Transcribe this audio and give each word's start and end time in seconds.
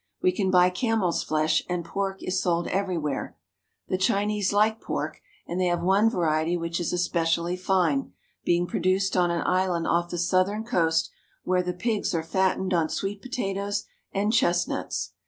We 0.19 0.31
can 0.31 0.49
buy 0.49 0.71
camel's 0.71 1.21
flesh, 1.21 1.61
and 1.69 1.85
pork 1.85 2.23
is 2.23 2.41
sold 2.41 2.65
everywhere. 2.69 3.37
The 3.87 3.99
Chinese 3.99 4.51
like 4.51 4.81
pork, 4.81 5.21
and 5.45 5.61
they 5.61 5.67
have 5.67 5.83
one 5.83 6.09
variety 6.09 6.57
which 6.57 6.79
is 6.79 6.91
especially 6.91 7.55
fine, 7.55 8.11
being 8.43 8.65
produced 8.65 9.15
on 9.15 9.29
an 9.29 9.45
island 9.45 9.85
off 9.85 10.09
the 10.09 10.17
southern 10.17 10.63
coast 10.63 11.11
where 11.43 11.61
the 11.61 11.73
pigs 11.73 12.15
are 12.15 12.23
fattened 12.23 12.73
on 12.73 12.89
sweet 12.89 13.21
potatoes 13.21 13.83
and 14.11 14.33
chestnuts. 14.33 15.11